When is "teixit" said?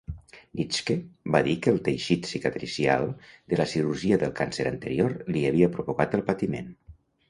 1.89-2.31